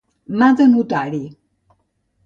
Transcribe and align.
Mà 0.43 0.47
de 0.61 0.67
notari. 0.71 1.23